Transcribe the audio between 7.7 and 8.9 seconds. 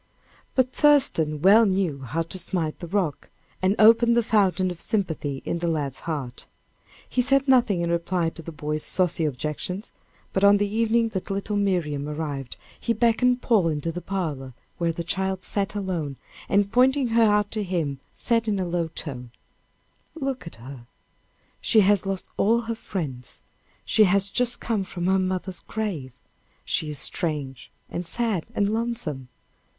in reply to the boy's